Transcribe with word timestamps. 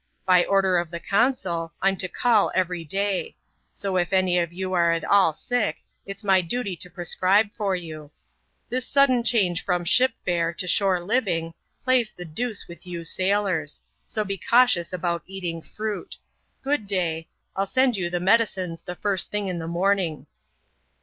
By 0.25 0.45
order 0.45 0.79
of 0.79 0.89
the 0.89 0.99
consul, 0.99 1.73
I'm 1.79 1.95
to 1.97 2.07
call 2.07 2.51
everyday; 2.55 3.35
so 3.71 3.97
if 3.97 4.11
any 4.11 4.39
of 4.39 4.51
you 4.51 4.73
are 4.73 4.91
at 4.93 5.03
all 5.03 5.31
sick, 5.31 5.77
it's 6.07 6.23
my 6.23 6.41
duty 6.41 6.75
to 6.77 6.89
prescribe 6.89 7.51
for 7.53 7.75
you, 7.75 8.09
This 8.67 8.87
sudden 8.87 9.23
change 9.23 9.63
from 9.63 9.85
ship 9.85 10.13
fare 10.25 10.53
to 10.55 10.67
shore 10.67 11.03
living, 11.05 11.53
plays 11.83 12.11
the 12.11 12.25
deuce 12.25 12.67
with 12.67 12.87
you 12.87 13.03
sailors; 13.03 13.79
so 14.07 14.23
be 14.23 14.39
cautious 14.39 14.91
about 14.91 15.21
eating 15.27 15.61
fruit. 15.61 16.17
Good 16.63 16.87
day! 16.87 17.27
Til 17.55 17.65
send 17.67 17.95
you 17.95 18.09
the 18.09 18.19
medicines 18.19 18.81
the 18.81 18.95
first 18.95 19.29
thing 19.29 19.49
in 19.49 19.59
the 19.59 19.67
morning." 19.67 20.25